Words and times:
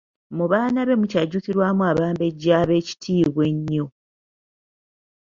Mu 0.37 0.45
baana 0.51 0.79
be 0.87 0.95
mukyajjukirwamu 0.99 1.83
Abambejja 1.91 2.51
ab'ekitiibwa 2.63 3.43
ennyo. 3.51 3.85